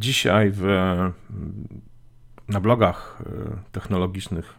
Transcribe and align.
Dzisiaj 0.00 0.50
w, 0.54 0.62
na 2.48 2.60
blogach 2.60 3.22
technologicznych, 3.72 4.54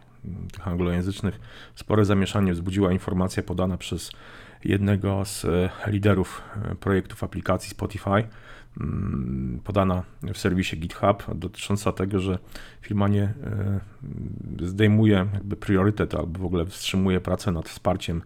tych 0.52 0.68
anglojęzycznych, 0.68 1.40
spore 1.74 2.04
zamieszanie 2.04 2.52
wzbudziła 2.52 2.92
informacja 2.92 3.42
podana 3.42 3.76
przez 3.76 4.10
jednego 4.64 5.24
z 5.24 5.46
liderów 5.86 6.42
projektów 6.80 7.24
aplikacji 7.24 7.70
Spotify, 7.70 8.24
Mm, 8.80 9.60
podana 9.64 10.02
w 10.34 10.38
serwisie 10.38 10.76
GitHub 10.78 11.34
dotycząca 11.34 11.92
tego, 11.92 12.20
że 12.20 12.38
firma 12.80 13.08
nie 13.08 13.22
e, 13.22 13.80
zdejmuje 14.62 15.26
jakby 15.34 15.56
priorytet 15.56 16.14
albo 16.14 16.40
w 16.40 16.44
ogóle 16.44 16.66
wstrzymuje 16.66 17.20
pracę 17.20 17.52
nad 17.52 17.68
wsparciem 17.68 18.22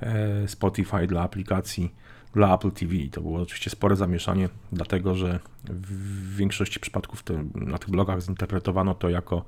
e, 0.00 0.48
Spotify 0.48 1.06
dla 1.06 1.22
aplikacji 1.22 1.94
dla 2.34 2.54
Apple 2.54 2.70
TV. 2.70 2.92
To 3.12 3.20
było 3.20 3.42
oczywiście 3.42 3.70
spore 3.70 3.96
zamieszanie, 3.96 4.48
dlatego 4.72 5.14
że 5.14 5.38
w 5.64 6.36
większości 6.36 6.80
przypadków 6.80 7.22
te, 7.22 7.44
na 7.54 7.78
tych 7.78 7.90
blogach 7.90 8.22
zinterpretowano 8.22 8.94
to 8.94 9.08
jako 9.08 9.44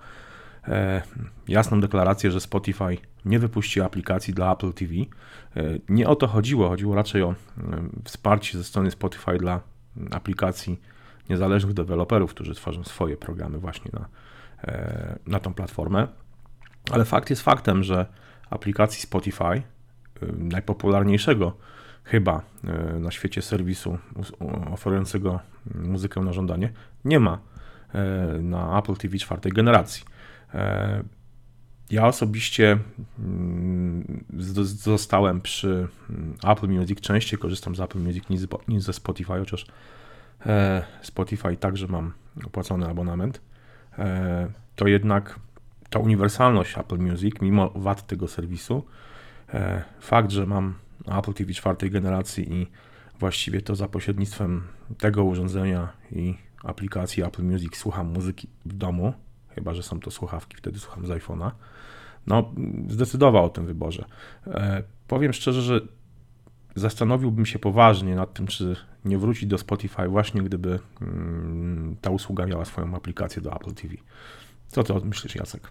e, 0.68 1.02
jasną 1.48 1.80
deklarację, 1.80 2.30
że 2.30 2.40
Spotify 2.40 2.98
nie 3.24 3.38
wypuści 3.38 3.80
aplikacji 3.80 4.34
dla 4.34 4.52
Apple 4.52 4.72
TV. 4.72 4.92
E, 4.94 5.06
nie 5.88 6.08
o 6.08 6.16
to 6.16 6.26
chodziło, 6.26 6.68
chodziło 6.68 6.94
raczej 6.94 7.22
o 7.22 7.30
e, 7.30 7.34
wsparcie 8.04 8.58
ze 8.58 8.64
strony 8.64 8.90
Spotify 8.90 9.38
dla 9.38 9.60
aplikacji 10.10 10.80
niezależnych 11.30 11.74
deweloperów, 11.74 12.30
którzy 12.30 12.54
tworzą 12.54 12.84
swoje 12.84 13.16
programy 13.16 13.58
właśnie 13.58 13.90
na, 13.92 14.08
e, 14.64 15.18
na 15.26 15.40
tą 15.40 15.54
platformę. 15.54 16.08
Ale 16.90 17.04
fakt 17.04 17.30
jest 17.30 17.42
faktem, 17.42 17.82
że 17.82 18.06
aplikacji 18.50 19.02
Spotify, 19.02 19.44
e, 19.44 19.62
najpopularniejszego 20.38 21.56
chyba 22.04 22.42
e, 22.64 22.98
na 22.98 23.10
świecie 23.10 23.42
serwisu 23.42 23.98
oferującego 24.72 25.40
muzykę 25.74 26.20
na 26.20 26.32
żądanie, 26.32 26.72
nie 27.04 27.20
ma 27.20 27.38
na 28.42 28.78
Apple 28.78 28.96
TV 28.96 29.18
czwartej 29.18 29.52
generacji. 29.52 30.04
Ja 31.92 32.06
osobiście 32.06 32.78
mm, 33.18 34.24
zostałem 34.64 35.40
przy 35.40 35.88
mm, 36.10 36.36
Apple 36.46 36.68
Music, 36.68 37.00
częściej 37.00 37.38
korzystam 37.38 37.76
z 37.76 37.80
Apple 37.80 37.98
Music 37.98 38.24
niż 38.68 38.82
ze 38.82 38.92
Spotify, 38.92 39.32
chociaż 39.32 39.66
e, 40.46 40.82
Spotify 41.02 41.56
także 41.56 41.86
mam 41.86 42.12
opłacony 42.44 42.88
abonament. 42.88 43.40
E, 43.98 44.50
to 44.76 44.88
jednak 44.88 45.40
ta 45.90 45.98
uniwersalność 45.98 46.78
Apple 46.78 46.98
Music, 46.98 47.34
mimo 47.40 47.70
wad 47.74 48.06
tego 48.06 48.28
serwisu, 48.28 48.84
e, 49.54 49.82
fakt, 50.00 50.30
że 50.30 50.46
mam 50.46 50.74
Apple 51.06 51.34
TV 51.34 51.52
czwartej 51.52 51.90
generacji 51.90 52.52
i 52.52 52.66
właściwie 53.18 53.62
to 53.62 53.76
za 53.76 53.88
pośrednictwem 53.88 54.62
tego 54.98 55.24
urządzenia 55.24 55.92
i 56.12 56.34
aplikacji 56.64 57.22
Apple 57.22 57.42
Music 57.42 57.76
słucham 57.76 58.06
muzyki 58.06 58.48
w 58.66 58.72
domu, 58.72 59.12
chyba 59.48 59.74
że 59.74 59.82
są 59.82 60.00
to 60.00 60.10
słuchawki, 60.10 60.56
wtedy 60.56 60.78
słucham 60.78 61.06
z 61.06 61.10
iPhone'a 61.10 61.50
no, 62.26 62.52
zdecydował 62.88 63.44
o 63.44 63.48
tym 63.48 63.66
wyborze. 63.66 64.04
E, 64.46 64.82
powiem 65.08 65.32
szczerze, 65.32 65.62
że 65.62 65.80
zastanowiłbym 66.74 67.46
się 67.46 67.58
poważnie 67.58 68.14
nad 68.14 68.34
tym, 68.34 68.46
czy 68.46 68.76
nie 69.04 69.18
wrócić 69.18 69.46
do 69.46 69.58
Spotify 69.58 70.08
właśnie 70.08 70.42
gdyby 70.42 70.78
mm, 71.00 71.96
ta 72.00 72.10
usługa 72.10 72.46
miała 72.46 72.64
swoją 72.64 72.94
aplikację 72.94 73.42
do 73.42 73.56
Apple 73.56 73.74
TV. 73.74 73.94
Co 74.68 74.82
ty 74.84 74.94
myślisz, 75.04 75.34
Jacek? 75.34 75.70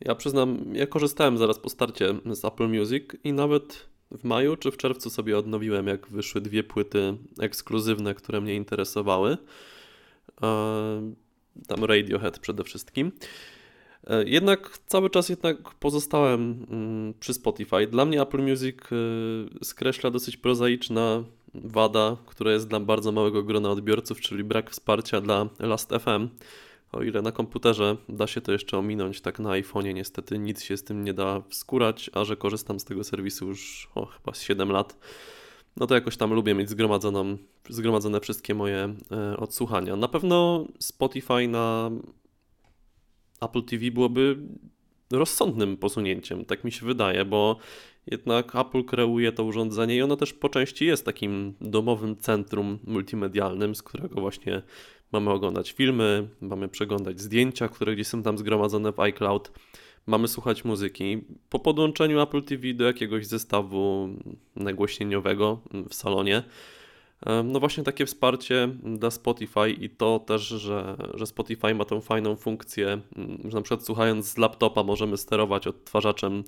Ja 0.00 0.14
przyznam, 0.14 0.58
ja 0.72 0.86
korzystałem 0.86 1.38
zaraz 1.38 1.58
po 1.58 1.68
starcie 1.68 2.14
z 2.32 2.44
Apple 2.44 2.68
Music 2.68 3.04
i 3.24 3.32
nawet 3.32 3.88
w 4.10 4.24
maju 4.24 4.56
czy 4.56 4.70
w 4.70 4.76
czerwcu 4.76 5.10
sobie 5.10 5.38
odnowiłem, 5.38 5.86
jak 5.86 6.08
wyszły 6.08 6.40
dwie 6.40 6.64
płyty 6.64 7.16
ekskluzywne, 7.40 8.14
które 8.14 8.40
mnie 8.40 8.54
interesowały. 8.54 9.36
E, 10.42 11.12
tam 11.66 11.84
Radiohead 11.84 12.38
przede 12.38 12.64
wszystkim. 12.64 13.12
E, 14.06 14.24
jednak 14.24 14.78
cały 14.86 15.10
czas 15.10 15.28
jednak 15.28 15.74
pozostałem 15.74 16.66
mm, 16.70 17.14
przy 17.20 17.34
Spotify. 17.34 17.86
Dla 17.86 18.04
mnie 18.04 18.22
Apple 18.22 18.42
Music 18.42 18.76
e, 18.82 19.64
skreśla 19.64 20.10
dosyć 20.10 20.36
prozaiczna 20.36 21.24
wada, 21.54 22.16
która 22.26 22.52
jest 22.52 22.68
dla 22.68 22.80
bardzo 22.80 23.12
małego 23.12 23.42
grona 23.42 23.70
odbiorców, 23.70 24.20
czyli 24.20 24.44
brak 24.44 24.70
wsparcia 24.70 25.20
dla 25.20 25.48
Last.fm. 25.58 26.28
O 26.92 27.02
ile 27.02 27.22
na 27.22 27.32
komputerze 27.32 27.96
da 28.08 28.26
się 28.26 28.40
to 28.40 28.52
jeszcze 28.52 28.78
ominąć, 28.78 29.20
tak 29.20 29.38
na 29.38 29.50
iPhone'ie 29.50 29.94
niestety 29.94 30.38
nic 30.38 30.62
się 30.62 30.76
z 30.76 30.84
tym 30.84 31.04
nie 31.04 31.14
da 31.14 31.42
wskórać, 31.48 32.10
a 32.14 32.24
że 32.24 32.36
korzystam 32.36 32.80
z 32.80 32.84
tego 32.84 33.04
serwisu 33.04 33.46
już 33.46 33.90
o, 33.94 34.06
chyba 34.06 34.34
z 34.34 34.42
7 34.42 34.72
lat, 34.72 34.98
no 35.76 35.86
to 35.86 35.94
jakoś 35.94 36.16
tam 36.16 36.32
lubię 36.32 36.54
mieć 36.54 36.70
zgromadzoną, 36.70 37.36
zgromadzone 37.68 38.20
wszystkie 38.20 38.54
moje 38.54 38.94
e, 39.10 39.36
odsłuchania. 39.36 39.96
Na 39.96 40.08
pewno 40.08 40.66
Spotify 40.78 41.48
na 41.48 41.90
Apple 43.40 43.62
TV 43.62 43.90
byłoby 43.90 44.36
rozsądnym 45.12 45.76
posunięciem, 45.76 46.44
tak 46.44 46.64
mi 46.64 46.72
się 46.72 46.86
wydaje, 46.86 47.24
bo 47.24 47.56
jednak 48.06 48.56
Apple 48.56 48.84
kreuje 48.84 49.32
to 49.32 49.44
urządzenie 49.44 49.96
i 49.96 50.02
ono 50.02 50.16
też 50.16 50.32
po 50.32 50.48
części 50.48 50.86
jest 50.86 51.04
takim 51.04 51.54
domowym 51.60 52.16
centrum 52.16 52.78
multimedialnym, 52.84 53.74
z 53.74 53.82
którego 53.82 54.20
właśnie 54.20 54.62
mamy 55.12 55.30
oglądać 55.30 55.72
filmy, 55.72 56.28
mamy 56.40 56.68
przeglądać 56.68 57.20
zdjęcia, 57.20 57.68
które 57.68 57.94
gdzieś 57.94 58.06
są 58.06 58.22
tam 58.22 58.38
zgromadzone 58.38 58.92
w 58.92 59.00
iCloud, 59.00 59.52
mamy 60.06 60.28
słuchać 60.28 60.64
muzyki. 60.64 61.24
Po 61.48 61.58
podłączeniu 61.58 62.20
Apple 62.20 62.42
TV 62.42 62.74
do 62.74 62.84
jakiegoś 62.84 63.26
zestawu 63.26 64.08
nagłośnieniowego 64.56 65.60
w 65.88 65.94
salonie, 65.94 66.42
no 67.44 67.60
właśnie 67.60 67.84
takie 67.84 68.06
wsparcie 68.06 68.68
dla 68.82 69.10
Spotify 69.10 69.70
i 69.70 69.90
to 69.90 70.18
też, 70.18 70.42
że, 70.42 70.96
że 71.14 71.26
Spotify 71.26 71.74
ma 71.74 71.84
tą 71.84 72.00
fajną 72.00 72.36
funkcję, 72.36 73.00
że 73.44 73.56
na 73.56 73.62
przykład 73.62 73.86
słuchając 73.86 74.26
z 74.26 74.38
laptopa 74.38 74.82
możemy 74.82 75.16
sterować 75.16 75.66
odtwarzaczem 75.66 76.44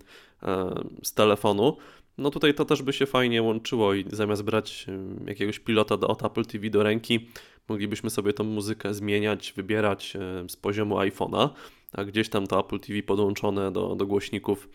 z 1.03 1.15
telefonu. 1.15 1.77
No 2.19 2.31
tutaj 2.31 2.55
to 2.55 2.65
też 2.65 2.83
by 2.83 2.93
się 2.93 3.07
fajnie 3.07 3.43
łączyło 3.43 3.95
i 3.95 4.05
zamiast 4.13 4.43
brać 4.43 4.87
jakiegoś 5.27 5.59
pilota 5.59 5.95
od 5.95 6.25
Apple 6.25 6.45
TV 6.45 6.71
do 6.71 6.83
ręki, 6.83 7.29
moglibyśmy 7.71 8.11
sobie 8.11 8.33
tą 8.33 8.45
muzykę 8.45 8.95
zmieniać, 8.95 9.53
wybierać 9.57 10.17
z 10.49 10.57
poziomu 10.57 10.97
iPhone'a, 10.97 11.49
a 11.93 12.05
gdzieś 12.05 12.29
tam 12.29 12.47
to 12.47 12.61
Apple 12.61 12.81
TV 12.81 13.03
podłączone 13.03 13.73
do, 13.73 13.97
do 13.97 14.07
głośników 14.07 14.69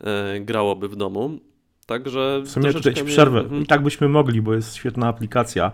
e, 0.00 0.40
grałoby 0.40 0.88
w 0.88 0.96
domu. 0.96 1.38
Także 1.86 2.42
w 2.44 2.48
sumie 2.48 2.72
tutaj 2.72 2.94
ci 2.94 3.04
przerwę. 3.04 3.40
Mhm. 3.40 3.62
I 3.62 3.66
tak 3.66 3.82
byśmy 3.82 4.08
mogli, 4.08 4.42
bo 4.42 4.54
jest 4.54 4.74
świetna 4.74 5.08
aplikacja 5.08 5.72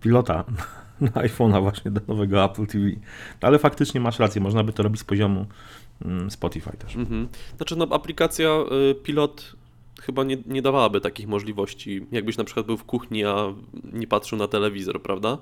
pilota 0.00 0.44
na 1.00 1.10
iPhone'a 1.10 1.62
właśnie 1.62 1.90
do 1.90 2.00
nowego 2.08 2.44
Apple 2.44 2.66
TV. 2.66 2.84
Ale 3.40 3.58
faktycznie 3.58 4.00
masz 4.00 4.18
rację, 4.18 4.40
można 4.40 4.64
by 4.64 4.72
to 4.72 4.82
robić 4.82 5.00
z 5.00 5.04
poziomu 5.04 5.46
mm, 6.04 6.30
Spotify 6.30 6.76
też. 6.76 6.96
Mhm. 6.96 7.28
Znaczy 7.56 7.76
no 7.76 7.86
aplikacja 7.90 8.64
y, 8.90 8.94
pilot 8.94 9.56
chyba 10.00 10.24
nie, 10.24 10.36
nie 10.46 10.62
dawałaby 10.62 11.00
takich 11.00 11.28
możliwości, 11.28 12.06
jakbyś 12.12 12.36
na 12.36 12.44
przykład 12.44 12.66
był 12.66 12.76
w 12.76 12.84
kuchni, 12.84 13.24
a 13.24 13.54
nie 13.92 14.06
patrzył 14.06 14.38
na 14.38 14.48
telewizor, 14.48 15.02
prawda? 15.02 15.38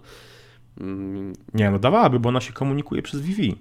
Nie, 1.55 1.71
no 1.71 1.79
dawałaby, 1.79 2.21
bo 2.21 2.29
ona 2.29 2.41
się 2.41 2.53
komunikuje 2.53 3.03
przez 3.03 3.21
Wi-Fi. 3.21 3.57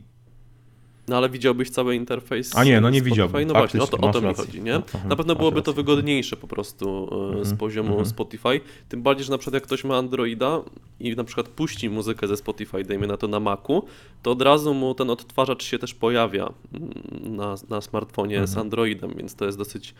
No 1.07 1.17
ale 1.17 1.29
widziałbyś 1.29 1.69
cały 1.69 1.95
interfejs. 1.95 2.55
A 2.55 2.63
nie, 2.63 2.81
no 2.81 2.89
nie 2.89 3.01
widziałbym. 3.01 3.47
No 3.47 3.53
właśnie, 3.53 3.81
o 3.81 3.87
to, 3.87 3.97
o 3.97 4.11
to 4.11 4.21
mi 4.21 4.33
chodzi, 4.33 4.61
nie? 4.61 4.81
Na 5.07 5.15
pewno 5.15 5.35
byłoby 5.35 5.61
to 5.61 5.73
wygodniejsze 5.73 6.37
po 6.37 6.47
prostu 6.47 7.09
e, 7.11 7.33
z 7.33 7.37
mhm, 7.37 7.57
poziomu 7.57 7.89
mhm. 7.89 8.05
Spotify. 8.05 8.61
Tym 8.89 9.01
bardziej, 9.01 9.25
że 9.25 9.31
na 9.31 9.37
przykład 9.37 9.53
jak 9.53 9.63
ktoś 9.63 9.83
ma 9.83 9.97
Androida 9.97 10.61
i 10.99 11.15
na 11.15 11.23
przykład 11.23 11.47
puści 11.47 11.89
muzykę 11.89 12.27
ze 12.27 12.37
Spotify, 12.37 12.83
dajmy 12.83 13.07
na 13.07 13.17
to 13.17 13.27
na 13.27 13.39
Macu, 13.39 13.83
to 14.23 14.31
od 14.31 14.41
razu 14.41 14.73
mu 14.73 14.95
ten 14.95 15.09
odtwarzacz 15.09 15.63
się 15.63 15.79
też 15.79 15.93
pojawia 15.93 16.53
mm, 16.73 17.35
na, 17.35 17.55
na 17.69 17.81
smartfonie 17.81 18.47
z 18.47 18.49
mhm. 18.49 18.65
Androidem, 18.67 19.13
więc 19.17 19.35
to 19.35 19.45
jest 19.45 19.57
dosyć 19.57 19.93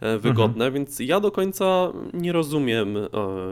e, 0.00 0.18
wygodne, 0.18 0.70
więc 0.72 1.00
ja 1.00 1.20
do 1.20 1.30
końca 1.30 1.92
nie 2.14 2.32
rozumiem 2.32 2.96
e, 2.96 3.08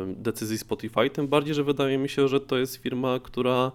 decyzji 0.07 0.59
Spotify, 0.59 1.11
tym 1.11 1.29
bardziej, 1.29 1.55
że 1.55 1.65
wydaje 1.65 1.99
mi 1.99 2.09
się, 2.09 2.29
że 2.29 2.41
to 2.41 2.59
jest 2.59 2.77
firma, 2.77 3.21
która 3.21 3.73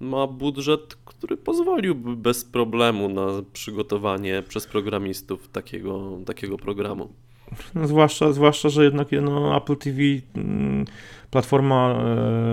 ma 0.00 0.26
budżet, 0.26 0.94
który 1.04 1.36
pozwoliłby 1.36 2.16
bez 2.16 2.44
problemu 2.44 3.08
na 3.08 3.26
przygotowanie 3.52 4.42
przez 4.48 4.66
programistów 4.66 5.48
takiego, 5.48 6.18
takiego 6.26 6.56
programu. 6.56 7.23
No, 7.74 7.86
zwłaszcza, 7.86 8.32
zwłaszcza, 8.32 8.68
że 8.68 8.84
jednak 8.84 9.08
no, 9.22 9.56
Apple 9.56 9.76
TV, 9.76 9.98
mm, 10.36 10.84
platforma 11.30 11.94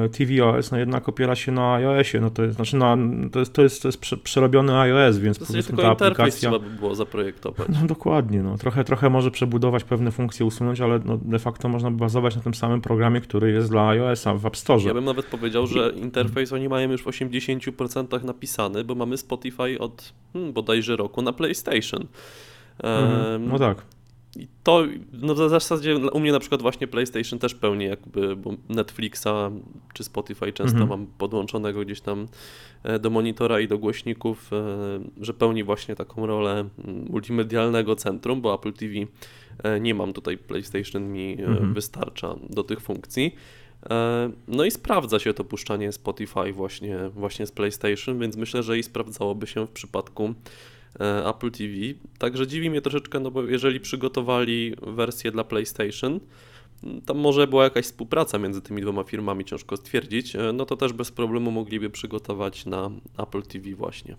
e, 0.06 0.10
tvOS, 0.10 0.72
no 0.72 0.78
jednak 0.78 1.10
opiera 1.10 1.36
się 1.36 1.52
na 1.52 1.74
iOSie, 1.74 2.20
no 2.20 2.30
to 2.30 2.44
jest, 2.44 2.56
znaczy 2.56 2.78
na, 2.78 2.98
to 3.32 3.40
jest, 3.40 3.54
to 3.54 3.62
jest, 3.62 3.82
to 3.82 3.88
jest 3.88 4.00
przerobiony 4.24 4.80
iOS, 4.80 5.18
więc 5.18 5.40
to 5.40 5.46
powiedzmy 5.46 5.78
tylko 5.78 5.96
ta 5.96 6.06
aplikacja... 6.06 6.50
trzeba 6.50 6.60
by 6.60 6.70
było 6.70 6.96
zaprojektować. 6.96 7.68
No 7.82 7.88
dokładnie, 7.88 8.44
no, 8.44 8.58
trochę, 8.58 8.84
trochę 8.84 9.10
może 9.10 9.32
przebudować 9.32 9.84
pewne 9.84 10.12
funkcje, 10.12 10.46
usunąć, 10.46 10.82
ale 10.82 11.00
no, 11.06 11.18
de 11.18 11.40
facto 11.40 11.70
można 11.70 11.92
by 11.92 11.98
bazować 11.98 12.36
na 12.36 12.42
tym 12.42 12.54
samym 12.54 12.82
programie, 12.82 13.22
który 13.22 13.52
jest 13.52 13.70
dla 13.70 13.90
iOSa 13.90 14.34
w 14.34 14.46
App 14.46 14.58
Store. 14.58 14.84
Ja 14.84 14.94
bym 14.94 15.06
nawet 15.06 15.26
powiedział, 15.26 15.68
że 15.68 15.90
interfejs 15.96 16.54
oni 16.54 16.70
mają 16.70 16.92
już 16.92 17.04
w 17.04 17.06
80% 17.06 18.24
napisany, 18.24 18.84
bo 18.84 18.96
mamy 18.96 19.18
Spotify 19.18 19.80
od 19.80 20.14
hmm, 20.34 20.54
bodajże 20.54 20.96
roku 20.96 21.22
na 21.22 21.34
PlayStation. 21.34 22.08
Mhm, 22.84 23.48
no 23.48 23.60
tak. 23.60 23.86
I 24.36 24.48
to 24.63 24.83
no 25.13 25.36
w 25.36 25.50
zasadzie 25.50 25.98
u 25.98 26.19
mnie 26.19 26.31
na 26.31 26.39
przykład 26.39 26.62
właśnie 26.62 26.88
PlayStation 26.88 27.39
też 27.39 27.56
pełni 27.56 27.86
jakby, 27.86 28.36
bo 28.36 28.54
Netflixa 28.69 29.28
czy 29.94 30.04
Spotify 30.04 30.54
często 30.54 30.80
Mhm. 30.80 30.89
mam 30.89 31.07
podłączonego 31.18 31.81
gdzieś 31.81 32.01
tam 32.01 32.28
e, 32.83 33.00
do 33.00 33.10
monitora 33.10 33.60
i 33.60 33.68
do 33.68 33.78
głośników, 33.78 34.54
e, 34.54 35.00
że 35.22 35.33
pełni 35.33 35.63
właśnie 35.63 35.95
taką 35.95 36.25
rolę 36.25 36.66
multimedialnego 37.10 37.95
centrum, 37.95 38.42
bo 38.42 38.56
Apple 38.56 38.74
TV 38.74 38.94
e, 39.63 39.80
nie 39.80 39.95
mam 39.95 40.13
tutaj, 40.13 40.38
PlayStation 40.38 41.12
mi 41.12 41.42
Mhm. 41.42 41.74
wystarcza 41.74 42.36
do 42.50 42.63
tych 42.63 42.81
funkcji. 42.81 43.36
No 44.48 44.66
i 44.66 44.72
sprawdza 44.72 45.19
się 45.19 45.34
to 45.34 45.44
puszczanie 45.44 45.92
Spotify 45.92 46.54
właśnie, 46.54 46.98
właśnie 47.10 47.45
z 47.48 47.51
PlayStation, 47.51 48.19
więc 48.19 48.36
myślę, 48.38 48.63
że 48.63 48.77
i 48.77 48.84
sprawdzałoby 48.84 49.48
się 49.48 49.68
w 49.68 49.69
przypadku 49.72 50.34
Apple 51.30 51.52
TV. 51.52 51.74
Także 52.18 52.48
dziwi 52.48 52.70
mnie 52.70 52.82
troszeczkę, 52.82 53.20
no 53.20 53.32
bo 53.32 53.44
jeżeli 53.44 53.80
przygotowali 53.80 54.76
wersję 54.82 55.32
dla 55.32 55.44
PlayStation, 55.44 56.20
tam 57.06 57.18
może 57.18 57.48
była 57.48 57.64
jakaś 57.64 57.86
współpraca 57.86 58.38
między 58.38 58.62
tymi 58.62 58.82
dwoma 58.82 59.04
firmami, 59.04 59.46
ciężko 59.46 59.78
stwierdzić, 59.78 60.36
e, 60.36 60.54
no 60.54 60.66
to 60.66 60.78
też 60.78 60.94
bez 60.94 61.12
problemu 61.12 61.52
mogliby 61.52 61.90
przygotować 61.90 62.66
na 62.66 62.92
Apple 63.18 63.42
TV 63.42 63.76
właśnie. 63.76 64.16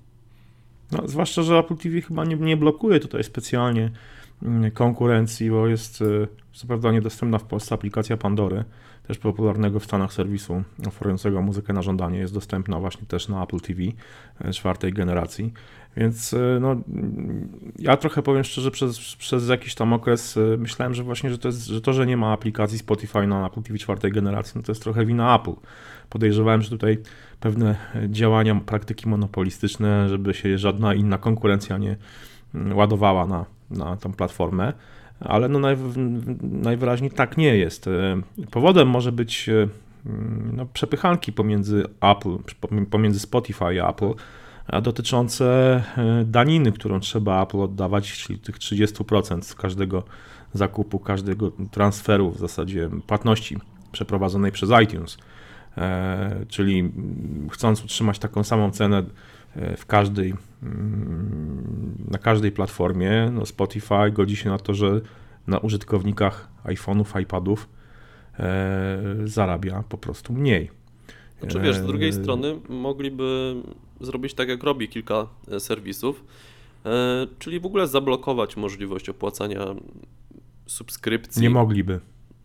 No, 0.93 1.09
zwłaszcza, 1.09 1.43
że 1.43 1.59
Apple 1.59 1.77
TV 1.77 2.01
chyba 2.01 2.25
nie, 2.25 2.37
nie 2.37 2.57
blokuje 2.57 3.01
tutaj 3.01 3.25
specjalnie 3.25 3.91
konkurencji, 4.75 5.51
bo 5.51 5.67
jest 5.67 6.03
y, 6.03 6.29
co 6.53 6.67
prawda 6.67 6.93
niedostępna 6.93 7.39
w 7.39 7.45
Polsce 7.45 7.75
aplikacja 7.75 8.17
Pandory, 8.17 8.65
też 9.07 9.19
popularnego 9.19 9.81
w 9.81 9.85
Stanach 9.85 10.13
serwisu 10.13 10.63
oferującego 10.87 11.43
muzykę 11.43 11.73
na 11.73 11.83
żądanie, 11.83 12.19
jest 12.19 12.35
dostępna 12.35 12.81
właśnie 12.81 13.07
też 13.07 13.29
na 13.29 13.43
Apple 13.43 13.61
TV 13.61 13.83
y, 13.83 14.53
czwartej 14.53 14.93
generacji. 14.93 15.53
Więc 15.97 16.33
y, 16.33 16.59
no, 16.61 16.73
mm, 16.73 17.49
ja 17.79 17.97
trochę 17.97 18.23
powiem 18.23 18.45
szczerze, 18.45 18.71
przez, 18.71 19.17
przez 19.17 19.49
jakiś 19.49 19.75
tam 19.75 19.93
okres 19.93 20.37
y, 20.37 20.57
myślałem, 20.59 20.95
że 20.95 21.03
właśnie, 21.03 21.31
że 21.31 21.39
to, 21.39 21.49
jest, 21.49 21.67
że 21.67 21.81
to, 21.81 21.93
że 21.93 22.07
nie 22.07 22.17
ma 22.17 22.33
aplikacji 22.33 22.79
Spotify 22.79 23.27
na 23.27 23.47
Apple 23.47 23.63
TV 23.63 23.79
czwartej 23.79 24.13
generacji, 24.13 24.53
no 24.57 24.63
to 24.63 24.73
jest 24.73 24.83
trochę 24.83 25.07
wina 25.07 25.37
Apple. 25.37 25.55
Podejrzewałem, 26.09 26.63
że 26.63 26.71
tutaj 26.71 26.99
pewne 27.41 27.77
działania, 28.09 28.55
praktyki 28.55 29.09
monopolistyczne, 29.09 30.09
żeby 30.09 30.35
się 30.35 30.59
żadna 30.59 30.95
inna 30.95 31.19
konkurencja 31.19 31.79
nie 31.79 31.97
mm, 32.55 32.77
ładowała 32.77 33.27
na, 33.27 33.47
na 33.71 33.97
tą 33.97 34.13
platformę, 34.13 34.73
ale 35.25 35.49
no 35.49 35.59
naj, 35.59 35.77
najwyraźniej 36.43 37.11
tak 37.11 37.37
nie 37.37 37.57
jest. 37.57 37.87
E, 37.87 38.21
Powodem 38.51 38.89
może 38.89 39.13
być 39.13 39.49
e, 39.49 39.69
mm, 40.07 40.53
no, 40.57 40.67
przepychanki 40.67 41.33
pomiędzy 41.33 41.85
Apple, 42.01 42.39
pomiędzy 42.91 43.21
Spotify 43.21 43.75
i 43.75 43.79
Apple, 43.79 44.13
dotyczące 44.83 45.45
e, 45.97 46.25
daniny, 46.25 46.73
którą 46.73 47.01
trzeba 47.01 47.43
Apple 47.43 47.61
oddawać, 47.61 48.13
czyli 48.13 48.39
tych 48.39 48.59
30% 48.59 49.43
z 49.43 49.55
każdego 49.55 50.03
zakupu, 50.53 50.99
każdego 50.99 51.53
transferu 51.71 52.31
w 52.31 52.39
zasadzie 52.39 52.91
płatności 53.07 53.57
przeprowadzonej 53.93 54.53
przez 54.53 54.71
iTunes. 54.85 55.19
Czyli 56.49 56.79
mm, 56.79 57.49
chcąc 57.51 57.85
utrzymać 57.85 58.19
taką 58.19 58.45
samą 58.45 58.71
cenę 58.71 59.03
w 59.77 59.87
każdej, 59.87 60.35
mm, 60.63 61.82
na 62.13 62.19
każdej 62.19 62.53
platformie, 62.53 63.31
no 63.33 63.47
Spotify 63.47 64.11
godzi 64.13 64.37
się 64.37 64.51
na 64.51 64.59
to, 64.59 64.75
że 64.75 65.01
na 65.47 65.59
użytkownikach 65.59 66.49
iPhone'ów, 66.65 67.21
iPadów 67.21 67.69
e, 68.39 68.99
zarabia 69.25 69.85
po 69.89 69.99
prostu 69.99 70.33
mniej. 70.33 70.71
Znaczy 71.41 71.61
wiesz, 71.61 71.77
z 71.77 71.87
drugiej 71.87 72.09
E, 72.09 72.13
strony 72.13 72.61
mogliby 72.69 73.55
zrobić 74.01 74.35
tak, 74.35 74.49
jak 74.49 74.63
robi 74.63 74.89
kilka 74.89 75.27
e, 75.49 75.61
serwisów, 75.61 76.25
e, 76.87 77.27
czyli 77.39 77.61
w 77.61 77.67
ogóle 77.67 77.87
zablokować 77.87 78.57
możliwość 78.57 79.09
opłacania 79.09 79.75
subskrypcji. 80.67 81.43
Nie 81.43 81.51
mogliby. 81.51 82.01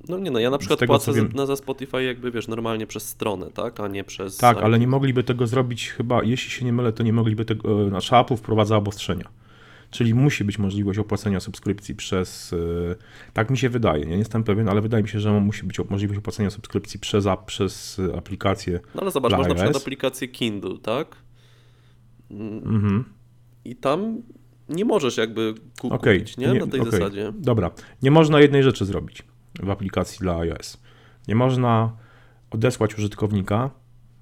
No 0.09 0.19
nie 0.19 0.31
no, 0.31 0.39
ja 0.39 0.49
na 0.49 0.57
przykład 0.57 0.79
tego, 0.79 0.93
płacę 0.93 1.13
wiem- 1.13 1.31
za, 1.35 1.45
za 1.45 1.55
Spotify 1.55 2.03
jakby, 2.03 2.31
wiesz, 2.31 2.47
normalnie 2.47 2.87
przez 2.87 3.09
stronę, 3.09 3.51
tak, 3.53 3.79
a 3.79 3.87
nie 3.87 4.03
przez... 4.03 4.37
Tak, 4.37 4.57
ale 4.57 4.79
nie 4.79 4.87
mogliby 4.87 5.23
tego 5.23 5.47
zrobić 5.47 5.89
chyba, 5.89 6.23
jeśli 6.23 6.51
się 6.51 6.65
nie 6.65 6.73
mylę, 6.73 6.93
to 6.93 7.03
nie 7.03 7.13
mogliby 7.13 7.45
tego, 7.45 7.89
znaczy 7.89 8.15
Apple 8.15 8.35
wprowadza 8.35 8.77
obostrzenia. 8.77 9.29
Czyli 9.89 10.13
musi 10.13 10.43
być 10.43 10.59
możliwość 10.59 10.99
opłacenia 10.99 11.39
subskrypcji 11.39 11.95
przez, 11.95 12.53
e, 12.53 12.57
tak 13.33 13.49
mi 13.49 13.57
się 13.57 13.69
wydaje, 13.69 14.05
nie 14.05 14.17
jestem 14.17 14.43
pewien, 14.43 14.69
ale 14.69 14.81
wydaje 14.81 15.03
mi 15.03 15.09
się, 15.09 15.19
że 15.19 15.31
musi 15.31 15.63
być 15.63 15.77
możliwość 15.89 16.17
opłacenia 16.17 16.49
subskrypcji 16.49 16.99
przez, 16.99 17.25
przez 17.45 18.01
aplikację. 18.17 18.79
No 18.95 19.01
ale 19.01 19.11
zobacz, 19.11 19.31
masz 19.31 19.47
na 19.47 19.55
przykład 19.55 19.75
aplikację 19.77 20.27
Kindle, 20.27 20.77
tak? 20.81 21.15
Mm, 22.31 22.57
Mhm. 22.75 23.03
I 23.65 23.75
tam 23.75 24.21
nie 24.69 24.85
możesz 24.85 25.17
jakby 25.17 25.53
kupić, 25.81 26.37
nie? 26.37 26.47
nie- 26.47 26.59
Na 26.59 26.67
tej 26.67 26.79
okej. 26.81 26.91
zasadzie. 26.91 27.33
Dobra, 27.39 27.71
nie 28.01 28.11
można 28.11 28.39
jednej 28.39 28.63
rzeczy 28.63 28.85
zrobić 28.85 29.23
w 29.63 29.69
aplikacji 29.69 30.19
dla 30.19 30.37
iOS. 30.39 30.77
Nie 31.27 31.35
można 31.35 31.91
odesłać 32.51 32.97
użytkownika 32.97 33.69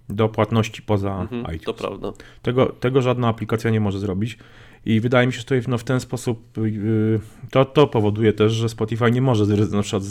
do 0.10 0.30
płatności 0.30 0.82
poza 0.82 1.22
Mhm, 1.22 1.42
iTunes. 1.42 1.62
to 1.64 1.74
prawda. 1.74 2.12
Tego, 2.42 2.66
tego 2.66 3.02
żadna 3.02 3.28
aplikacja 3.28 3.70
nie 3.72 3.80
może 3.80 4.00
zrobić. 4.00 4.38
I 4.86 5.00
wydaje 5.00 5.28
mi 5.28 5.34
się, 5.34 5.38
że 5.38 5.44
tutaj 5.44 5.62
no, 5.68 5.78
w 5.78 5.84
ten 5.84 6.00
sposób 6.00 6.58
yy, 6.58 7.20
to, 7.52 7.66
to 7.66 7.88
powoduje 7.88 8.34
też, 8.34 8.54
że 8.54 8.70
Spotify 8.70 9.12
nie 9.12 9.22
może 9.22 9.46
na 9.46 9.82
przykład 9.82 10.04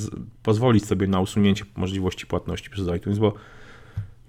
pozwolić 0.43 0.87
sobie 0.87 1.07
na 1.07 1.21
usunięcie 1.21 1.65
możliwości 1.77 2.27
płatności 2.27 2.71
przez 2.71 2.89
iTunes, 2.97 3.19
bo 3.19 3.35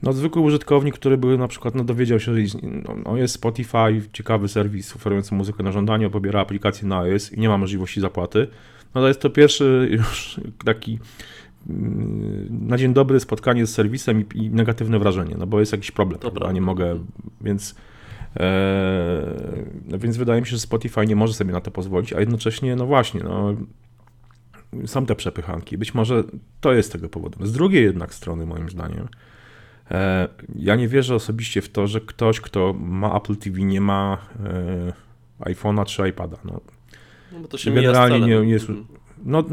no, 0.04 0.14
zwykły 0.14 0.42
użytkownik, 0.42 0.96
który 0.96 1.18
by 1.18 1.38
na 1.38 1.48
przykład 1.48 1.76
no, 1.76 1.84
dowiedział 1.84 2.20
się, 2.20 2.34
że 2.34 2.42
jest, 2.42 2.58
no, 2.64 2.96
no, 3.06 3.18
jest 3.18 3.34
Spotify, 3.34 4.02
ciekawy 4.14 4.48
serwis 4.48 4.96
oferujący 4.96 5.36
muzykę 5.36 5.64
na 5.64 5.72
żądanie, 5.72 6.10
pobiera 6.10 6.42
aplikację 6.42 6.88
na 6.88 7.00
iOS 7.00 7.34
i 7.34 7.40
nie 7.40 7.50
ma 7.50 7.58
możliwości 7.58 8.02
zapłaty, 8.02 8.48
no 8.96 9.02
to 9.02 9.08
jest 9.08 9.22
to 9.22 9.30
pierwszy 9.30 9.88
już 9.98 10.40
taki 10.66 11.00
mm, 11.70 12.68
na 12.68 12.78
dzień 12.78 12.94
dobry 12.94 13.20
spotkanie 13.20 13.66
z 13.66 13.74
serwisem 13.74 14.22
i, 14.22 14.38
i 14.38 14.50
negatywne 14.50 15.00
wrażenie, 15.00 15.36
no 15.40 15.48
bo 15.48 15.60
jest 15.60 15.72
jakiś 15.72 15.92
problem, 15.92 16.20
To 16.20 16.32
prawda? 16.32 16.54
nie 16.54 16.62
mogę, 16.62 17.00
więc 17.42 17.76
no 19.86 19.98
więc 19.98 20.18
wydaje 20.18 20.42
mi 20.42 20.48
się, 20.48 20.52
że 20.52 20.60
Spotify 20.60 21.06
nie 21.06 21.16
może 21.16 21.34
sobie 21.34 21.52
na 21.54 21.62
to 21.62 21.72
pozwolić, 21.72 22.14
a 22.14 22.20
jednocześnie, 22.20 22.76
no 22.76 22.86
właśnie, 22.86 23.22
no, 23.24 23.56
są 24.86 25.06
te 25.06 25.16
przepychanki. 25.16 25.78
Być 25.78 25.94
może 25.94 26.24
to 26.62 26.74
jest 26.74 26.92
tego 26.92 27.10
powodem. 27.10 27.48
Z 27.48 27.52
drugiej 27.54 27.84
jednak 27.84 28.14
strony, 28.14 28.46
moim 28.46 28.70
zdaniem, 28.70 29.08
e, 29.92 30.28
ja 30.56 30.76
nie 30.76 30.88
wierzę 30.88 31.16
osobiście 31.16 31.62
w 31.62 31.70
to, 31.70 31.88
że 31.88 32.02
ktoś, 32.02 32.40
kto 32.42 32.74
ma 32.80 33.18
Apple 33.18 33.36
TV, 33.36 33.62
nie 33.62 33.82
ma 33.82 34.18
e, 35.40 35.54
iPhone'a 35.54 35.86
czy 35.86 36.10
iPada. 36.10 36.38
No, 36.46 36.62
No 37.34 37.40
bo 37.40 37.48
to 37.48 37.58
się 37.58 37.72
Generalnie 37.72 38.20
nie 38.46 38.52
jest- 38.52 38.70
Mhm. 38.70 38.86
no 39.26 39.44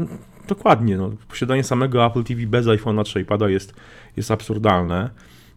dokładnie. 0.47 0.97
No. 0.97 1.11
Posiadanie 1.29 1.63
samego 1.63 2.05
Apple 2.05 2.23
TV 2.23 2.47
bez 2.47 2.65
iPhone'a 2.65 3.03
czy 3.05 3.21
iPada 3.21 3.49
jest, 3.49 3.73
jest 4.17 4.31
absurdalne. 4.31 5.09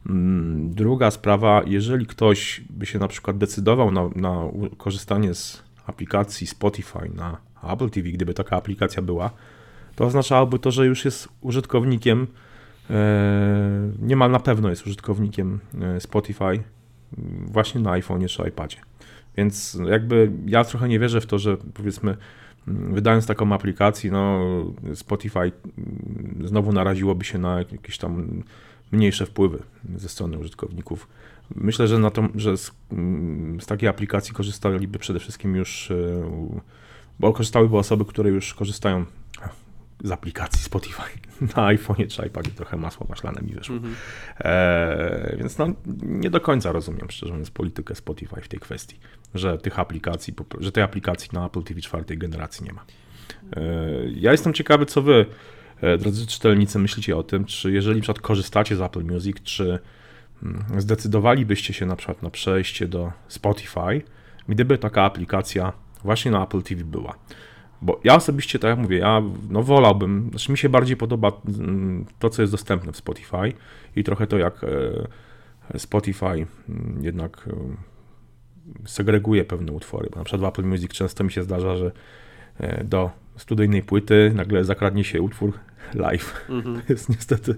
Mm, 0.09 0.71
Druga 0.75 1.11
sprawa, 1.11 1.63
jeżeli 1.67 2.07
ktoś 2.07 2.61
by 2.71 2.87
się 2.87 2.99
na 2.99 3.09
przykład 3.09 3.39
decydował 3.39 3.93
na, 3.93 4.09
na 4.15 4.43
korzystanie 4.77 5.35
z 5.35 5.63
aplikacji 5.87 6.47
Spotify 6.47 7.11
na 7.15 7.37
Apple 7.73 7.91
TV, 7.91 8.09
gdyby 8.09 8.35
taka 8.35 8.57
aplikacja 8.57 9.03
była, 9.03 9.31
to 9.97 10.05
oznaczałoby 10.05 10.59
to, 10.59 10.71
że 10.71 10.87
już 10.87 11.05
jest 11.05 11.29
użytkownikiem, 11.41 12.27
e, 12.91 13.93
niemal 14.03 14.31
na 14.31 14.41
pewno 14.41 14.71
jest 14.71 14.87
użytkownikiem 14.87 15.61
e, 15.81 16.01
Spotify 16.01 16.45
mm, 16.45 16.63
właśnie 17.47 17.81
na 17.81 17.91
iPhone'ie 17.91 18.29
czy 18.29 18.49
iPadzie. 18.49 18.79
Więc 19.37 19.79
jakby 19.89 20.33
ja 20.47 20.65
trochę 20.65 20.89
nie 20.89 20.99
wierzę 20.99 21.21
w 21.21 21.27
to, 21.27 21.39
że 21.39 21.57
powiedzmy 21.75 22.17
mm, 22.69 22.95
wydając 22.95 23.27
taką 23.27 23.53
aplikację, 23.53 24.11
no 24.11 24.45
Spotify 24.95 25.53
znowu 26.45 26.73
naraziłoby 26.73 27.25
się 27.25 27.39
na 27.39 27.59
jakieś 27.59 27.99
tam 27.99 28.43
mniejsze 28.93 29.27
wpływy 29.27 29.63
ze 29.97 30.09
strony 30.09 30.39
użytkowników. 30.39 31.09
Myślę, 31.55 31.89
że, 31.89 31.99
na 31.99 32.11
to, 32.11 32.29
że 32.35 32.57
z, 32.57 32.73
mm, 32.93 33.61
z 33.61 33.67
takiej 33.67 33.89
aplikacji 33.89 34.35
korzystaliby 34.35 34.99
przede 34.99 35.21
wszystkim 35.21 35.57
już, 35.57 35.91
e, 35.91 35.95
bo 37.21 37.33
korzystałyby 37.33 37.77
osoby, 37.77 38.05
które 38.05 38.31
już 38.31 38.55
korzystają 38.55 39.05
z 40.05 40.11
aplikacji 40.11 40.63
Spotify 40.63 41.03
na 41.57 41.75
iPhone'ie 41.75 42.07
czy 42.09 42.27
iPadzie. 42.27 42.51
Trochę 42.51 42.77
masło 42.77 43.07
maślane 43.09 43.43
mi 43.43 43.53
wyszło. 43.53 43.77
Mhm. 43.77 43.95
Eee, 44.39 45.37
więc 45.39 45.59
no, 45.59 45.69
nie 46.03 46.31
do 46.31 46.41
końca 46.41 46.73
rozumiem, 46.73 47.11
szczerze 47.11 47.33
mówiąc, 47.33 47.51
politykę 47.51 47.95
Spotify 47.95 48.41
w 48.41 48.49
tej 48.49 48.61
kwestii, 48.61 48.99
że 49.35 49.59
tych 49.59 49.79
aplikacji, 49.79 50.35
że 50.61 50.73
tej 50.73 50.83
aplikacji 50.83 51.31
na 51.33 51.47
Apple 51.47 51.63
TV 51.63 51.81
czwartej 51.81 52.19
generacji 52.19 52.65
nie 52.65 52.73
ma. 52.73 52.85
Eee, 53.53 54.21
ja 54.21 54.33
jestem 54.33 54.53
ciekawy, 54.53 54.87
co 54.87 55.03
wy, 55.03 55.15
e, 55.15 55.27
drodzy 55.99 56.27
czytelnicy, 56.27 56.79
myślicie 56.79 57.17
o 57.17 57.23
tym, 57.23 57.45
czy 57.45 57.73
jeżeli 57.73 57.97
na 57.97 58.03
przykład 58.03 58.21
korzystacie 58.21 58.77
z 58.77 58.81
Apple 58.81 59.05
Music, 59.05 59.37
czy 59.43 59.79
mm, 60.43 60.65
zdecydowalibyście 60.79 61.75
się 61.75 61.87
na 61.87 61.97
przykład 61.97 62.23
na 62.23 62.31
przejście 62.31 62.89
do 62.89 63.13
Spotify, 63.29 64.03
gdyby 64.49 64.79
taka 64.79 65.03
aplikacja 65.03 65.73
właśnie 66.05 66.31
na 66.31 66.45
Apple 66.45 66.63
TV 66.63 66.85
była. 66.85 67.15
Bo 67.83 68.01
ja 68.05 68.15
osobiście, 68.15 68.59
tak 68.59 68.69
jak 68.69 68.79
mówię, 68.79 68.99
ja 68.99 69.23
no 69.51 69.63
wolałbym, 69.63 70.29
znaczy 70.31 70.53
mi 70.53 70.59
się 70.59 70.69
bardziej 70.69 70.97
podoba 70.97 71.33
mm, 71.59 72.07
to, 72.19 72.31
co 72.31 72.43
jest 72.43 72.53
dostępne 72.53 72.93
w 72.93 72.97
Spotify 72.97 73.53
i 73.97 74.05
trochę 74.05 74.27
to, 74.27 74.39
jak 74.39 74.65
e, 74.65 75.79
Spotify 75.79 76.27
mm, 76.27 76.47
jednak 77.01 77.49
e, 77.49 77.53
segreguje 78.89 79.45
pewne 79.45 79.73
utwory. 79.73 80.09
Bo 80.13 80.19
na 80.19 80.25
przykład 80.25 80.41
w 80.41 80.59
Apple 80.59 80.69
Music 80.69 80.93
często 80.93 81.25
mi 81.25 81.33
się 81.33 81.43
zdarza, 81.43 81.77
że 81.77 81.93
e, 82.59 82.85
do 82.85 83.11
studyjnej 83.37 83.83
płyty 83.83 84.33
nagle 84.35 84.65
zakradnie 84.65 85.05
się 85.05 85.23
utwór 85.23 85.53
live. 85.95 86.47
Mhm. 86.49 86.83
To 86.87 86.93
jest 86.93 87.09
niestety 87.09 87.57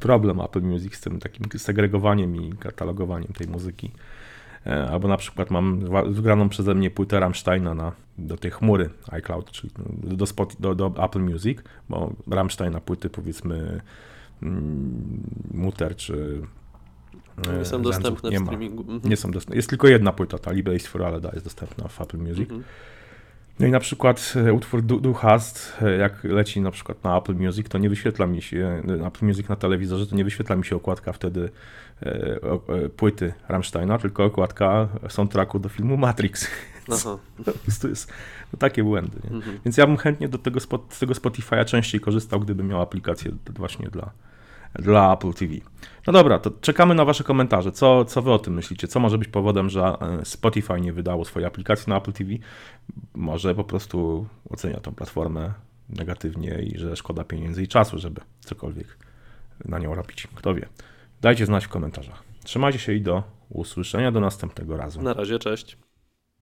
problem 0.00 0.40
Apple 0.40 0.62
Music 0.62 0.94
z 0.94 1.00
tym 1.00 1.20
takim 1.20 1.46
segregowaniem 1.58 2.36
i 2.36 2.52
katalogowaniem 2.52 3.32
tej 3.32 3.48
muzyki. 3.48 3.90
E, 4.66 4.88
Albo 4.90 5.08
na 5.08 5.16
przykład 5.16 5.50
mam 5.50 5.80
wgraną 6.14 6.48
przeze 6.48 6.74
mnie 6.74 6.90
płytę 6.90 7.20
Rammsteina 7.20 7.74
na, 7.74 7.92
do 8.18 8.36
tej 8.36 8.50
chmury 8.50 8.90
iCloud, 9.08 9.50
czyli 9.50 9.72
do, 10.02 10.26
Spot, 10.26 10.56
do, 10.60 10.74
do 10.74 10.94
Apple 11.04 11.20
Music, 11.20 11.58
bo 11.88 12.12
Rammstein 12.30 12.72
na 12.72 12.80
płyty 12.80 13.10
powiedzmy 13.10 13.80
mm, 14.42 15.22
Mutter 15.54 15.96
czy 15.96 16.42
e, 17.48 17.58
Nie 17.58 17.64
są 17.64 17.82
dostępne 17.82 18.30
nie 18.30 18.38
w 18.38 18.42
streamingu. 18.42 18.82
Mhm. 18.82 19.10
Nie 19.10 19.16
są 19.16 19.30
dostępne. 19.30 19.56
Jest 19.56 19.68
tylko 19.68 19.88
jedna 19.88 20.12
płyta, 20.12 20.38
ta 20.38 20.52
Libase 20.52 20.88
for 20.88 21.02
Aleda 21.02 21.30
jest 21.32 21.46
dostępna 21.46 21.88
w 21.88 22.00
Apple 22.00 22.18
Music. 22.18 22.50
Mhm. 22.50 22.64
No 23.60 23.66
i 23.66 23.70
na 23.70 23.80
przykład 23.80 24.34
e, 24.36 24.52
utwór 24.52 24.82
Du, 24.82 25.00
du 25.00 25.14
Hast, 25.14 25.72
e, 25.82 25.96
jak 25.96 26.24
leci 26.24 26.60
na 26.60 26.70
przykład 26.70 27.04
na 27.04 27.18
Apple 27.18 27.34
Music, 27.34 27.68
to 27.68 27.78
nie 27.78 27.88
wyświetla 27.88 28.26
mi 28.26 28.42
się, 28.42 28.82
na 28.84 29.06
Apple 29.06 29.26
Music 29.26 29.48
na 29.48 29.56
telewizorze, 29.56 30.06
to 30.06 30.16
nie 30.16 30.24
wyświetla 30.24 30.56
mi 30.56 30.64
się 30.64 30.76
okładka 30.76 31.12
wtedy 31.12 31.50
e, 32.02 32.06
e, 32.06 32.88
płyty 32.88 33.32
Rammsteina, 33.48 33.98
tylko 33.98 34.24
okładka 34.24 34.88
soundtracku 35.08 35.58
do 35.58 35.68
filmu 35.68 35.96
Matrix. 35.96 36.46
Aha. 36.92 37.18
Po 37.44 37.52
prostu 37.52 37.88
jest 37.88 38.12
no, 38.52 38.58
takie 38.58 38.84
błędy. 38.84 39.18
Mhm. 39.30 39.58
Więc 39.64 39.76
ja 39.76 39.86
bym 39.86 39.96
chętnie 39.96 40.28
do 40.28 40.38
tego, 40.38 40.60
z 40.60 40.98
tego 40.98 41.14
Spotify'a 41.14 41.64
częściej 41.64 42.00
korzystał, 42.00 42.40
gdybym 42.40 42.68
miał 42.68 42.80
aplikację 42.80 43.32
właśnie 43.56 43.88
dla, 43.88 44.10
dla 44.74 45.12
Apple 45.12 45.32
TV. 45.32 45.54
No 46.06 46.12
dobra, 46.12 46.38
to 46.38 46.50
czekamy 46.50 46.94
na 46.94 47.04
Wasze 47.04 47.24
komentarze. 47.24 47.72
Co, 47.72 48.04
co 48.04 48.22
Wy 48.22 48.32
o 48.32 48.38
tym 48.38 48.54
myślicie? 48.54 48.88
Co 48.88 49.00
może 49.00 49.18
być 49.18 49.28
powodem, 49.28 49.70
że 49.70 49.82
e, 49.82 50.24
Spotify 50.24 50.80
nie 50.80 50.92
wydało 50.92 51.24
swojej 51.24 51.46
aplikacji 51.46 51.90
na 51.90 51.96
Apple 51.96 52.12
TV? 52.12 52.30
Może 53.14 53.54
po 53.54 53.64
prostu 53.64 54.26
ocenia 54.50 54.80
tą 54.80 54.94
platformę 54.94 55.52
negatywnie 55.88 56.62
i 56.62 56.78
że 56.78 56.96
szkoda 56.96 57.24
pieniędzy 57.24 57.62
i 57.62 57.68
czasu, 57.68 57.98
żeby 57.98 58.20
cokolwiek 58.40 58.98
na 59.64 59.78
nią 59.78 59.94
robić. 59.94 60.28
Kto 60.34 60.54
wie. 60.54 60.66
Dajcie 61.20 61.46
znać 61.46 61.64
w 61.64 61.68
komentarzach. 61.68 62.22
Trzymajcie 62.44 62.78
się 62.78 62.92
i 62.92 63.00
do 63.00 63.22
usłyszenia 63.48 64.12
do 64.12 64.20
następnego 64.20 64.76
razu. 64.76 65.02
Na 65.02 65.14
razie, 65.14 65.38
cześć. 65.38 65.76